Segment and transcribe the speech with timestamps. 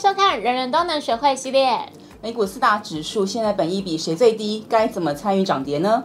[0.00, 1.78] 收看《人人都能学会》系列。
[2.22, 4.64] 美股四大指数现在本益比谁最低？
[4.66, 6.02] 该怎么参与涨跌呢？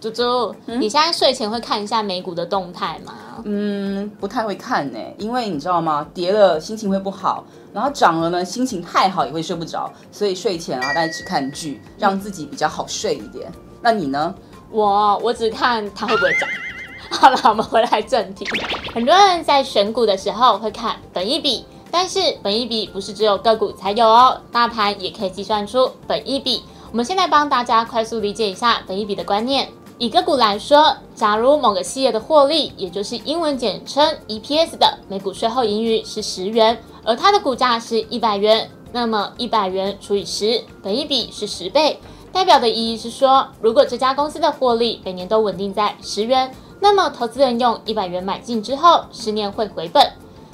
[0.00, 3.14] 猪猪，你现在睡前会看一下美股的动态吗？
[3.44, 6.06] 嗯，不太会看呢，因为你知道吗？
[6.14, 13.50] 跌了心情会不好，然后涨了呢，心情太好也会睡不着，所以睡前啊，大家只看剧，让自己比较好睡一点。
[13.82, 14.32] 那你呢？
[14.74, 16.48] 我我只看它会不会涨。
[17.08, 18.44] 好了，我们回来正题。
[18.92, 26.64] 很多人在选股的时候会看本一比，但是本一比不是只有个股才有哦，大盘也可以计算出本一比。
[26.90, 29.68] 我们现在帮大家快速理解一下本一比的观念。
[29.96, 42.00] 以个股来说，假如某个企业的获利，也就是英文简称 EPS 的每股税后盈余是十元，而它的股价是一百元，那么一百元除以十，本一比是十倍。
[42.34, 50.04] 代表的意义是说，如果这家公司的获利每年都稳定在十元，那么投资人用一百元买进之后，十年会回本。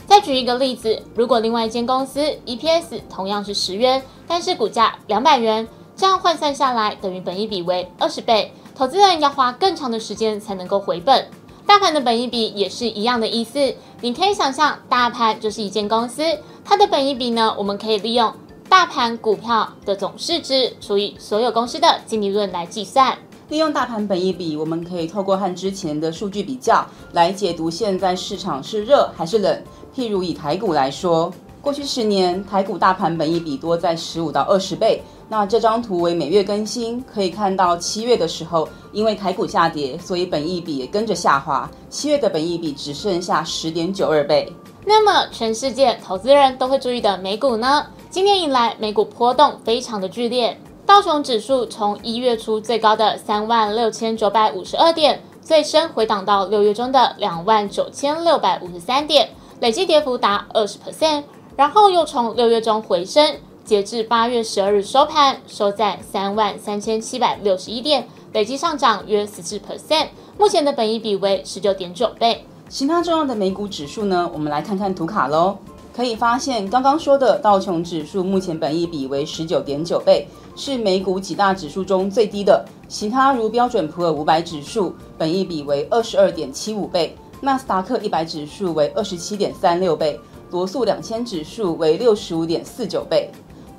[0.07, 8.53] 再举一个例子，如果另外一间公司 EPS 同样是十元，但是股价两百元，这样换算下来等于本一比为二十倍。
[8.77, 11.29] 投资人要花更长的时间才能够回本，
[11.67, 13.75] 大盘的本一比也是一样的意思。
[14.03, 16.23] 你可以想象，大盘就是一间公司，
[16.63, 18.31] 它的本一比呢，我们可以利用
[18.71, 23.19] 大盘股票的总市值除以所有公司的净利润来计算。
[23.49, 29.61] 利用大盘本益比，我们可以透过和之前的数据比较，来解读现在市场是热还是冷。
[29.93, 35.03] 譬如以台股来说，过去十年台股大盘本益比多在十五到二十倍。
[35.29, 41.69] 那这张图为每月更新，可以看到七月的时候，因为台股下跌，所以本益比也跟着下滑。
[41.89, 44.53] 七月的本益比只剩下十点九二倍。
[44.87, 47.85] 那么，全世界投资人都会注意的美股呢？
[48.11, 61.23] 今年以来，美股波动非常的剧烈，道琼指数从一月初最高的三万六千九百五十二点，最深回档到六月中的两万九千六百五十三点，累计跌幅达二十 percent，
[61.55, 63.37] 然后又从六月中回升。
[63.65, 70.09] 截至八月十二日收盘，收在三万三千七百六十一点，累计上涨约十四 percent。
[70.37, 72.45] 目前的本益比为十九点九倍。
[72.69, 74.29] 其他重要的美股指数呢？
[74.33, 75.57] 我们来看看图卡喽。
[75.95, 82.65] 可以发现，刚刚说的道琼指数目前本益比为十九点九倍，是美股几大指数中最低的。
[82.89, 90.19] 其他如标准普尔五百指数本益比为二十二点七五倍，纳斯达克一百指数为二十七点三六倍，
[90.51, 93.31] 罗素两千指数为六十五点四九倍。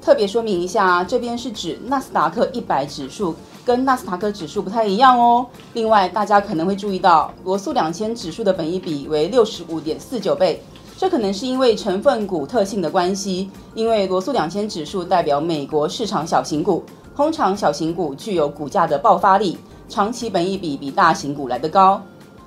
[0.02, 5.46] 特别说明一下，这边是指纳斯达克一百指数，跟纳斯达克指数不太一样哦。
[5.74, 10.60] 另外，大家可能会注意到，罗素两千指数的本益比为六十五点四九倍，
[11.02, 13.50] 这可能是因为成分股特性的关系。
[13.74, 16.84] 因为罗素两千指数代表美国市场小型股，
[17.16, 19.58] 通常小型股具有股价的爆发力，
[19.90, 22.00] 长期本益比比大型股来得高。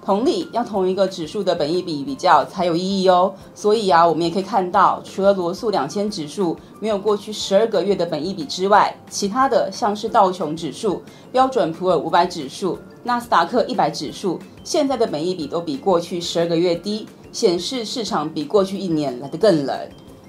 [0.05, 3.35] 同理，要同一个指数的本益比比较才有意义哦。
[3.57, 19.77] 所以啊，我们也可以看到，除了罗素两千指数没有过去十二个月的本益比之外，其他的像是道琼指数、标准普尔五百指数、纳斯达克一百指数，现在的本益比都比过去十二个月低，显示市场比过去一年来得更冷。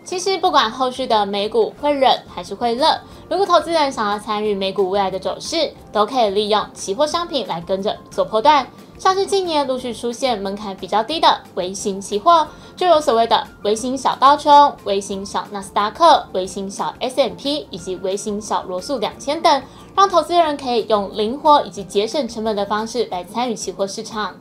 [0.04, 2.86] 其实不管后续的美股会冷还是会热，
[3.28, 8.68] 如果投资人想要参与美股未来的走势，都可以利用期货商品来跟着做波段。
[9.00, 19.64] 像是近年陆续出现门槛比较低的微型期货，就有所谓的微型小道琼、微型小纳斯达克、微型小 S M P 以及微型小罗素两千等，
[19.96, 24.36] 让投资人可以用灵活以及节省成本的方式来参与期货市场。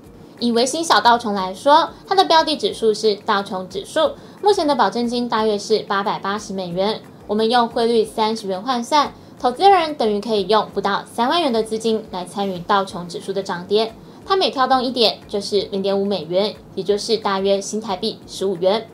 [0.44, 4.10] 以微型小道琼来说，它的标的指数是道琼指数，
[4.42, 7.00] 目前的保证金大约是八百八十美元。
[7.26, 13.94] 我们用汇率三十元换算，投资人等于可以用不到三万元的资金来参与道琼指数的涨跌。
[14.26, 18.86] 它每跳动一点就是零点五美元，也就是大约新台币十五元。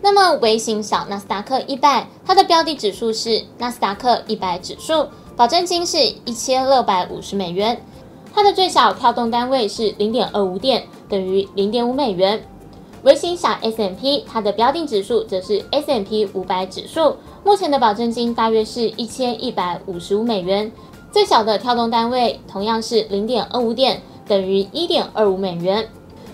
[0.00, 5.06] 那么微型小纳斯达克一百，它的标的指数是纳斯达克一百指数，
[5.36, 7.80] 保证金是一千六百五十美元。
[8.34, 12.42] 它的最小跳动单位是零点二五点，等于零点五美元。
[13.02, 20.70] 微型小 S M P，它的标定指数则是 S M P 五百指数，目前的保证金大约是一千一百五十五美元，
[21.10, 24.02] 最小的跳动单位同样是零点二五点。
[24.24, 25.86] 等于一点二五美元。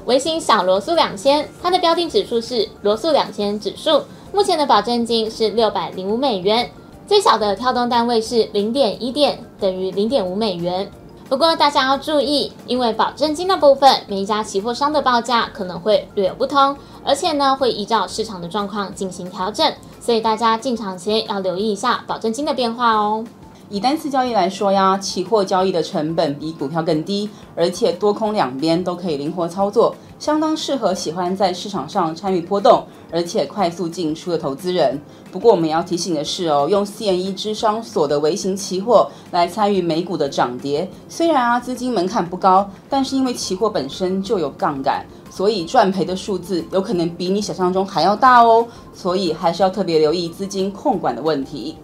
[0.05, 6.71] 微型小罗素两千，它的标定指数是罗素两千指数，目前的保证金是六百零五美元，
[7.07, 10.91] 最小的跳动单位是零点一点，等于零点五美元。
[11.29, 19.71] 不过大家要注意，因为保证金的部分，每一家期货商的报价可能会略有不同，而且呢会依照市场的状况进行调整，
[20.01, 23.25] 所以大家进场前要留意一下保证金的变化哦。
[23.71, 32.83] 以单次交易来说呀，期货交易的成本比股票更低，而且多空两边都可以灵活操作，相当适合喜欢在市场上参与波动，
[33.13, 34.99] 而且快速进出的投资人。
[35.31, 51.77] 不过我们也要提醒的是哦，用 CME 智商所的微型期货来参与美股的涨跌，虽然啊资金门槛不高，但是因为期货本身就有杠杆，所以赚赔的数字有可能比你想象中还要大哦，所以还是要特别留意资金控管的问题。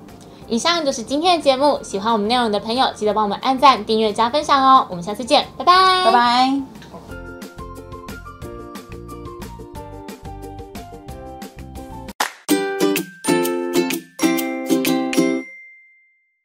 [0.49, 4.87] 以上就是今天的节目，喜欢我们内容的朋友，记得帮我们按赞、订阅、加分享哦。
[4.91, 6.74] 我们下次见，拜拜，拜拜。